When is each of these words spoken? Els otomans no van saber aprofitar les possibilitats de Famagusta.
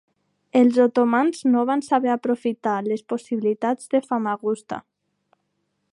Els 0.59 0.79
otomans 0.85 1.43
no 1.55 1.65
van 1.71 1.83
saber 1.89 2.11
aprofitar 2.15 2.73
les 2.89 3.05
possibilitats 3.13 3.93
de 3.95 4.05
Famagusta. 4.09 4.85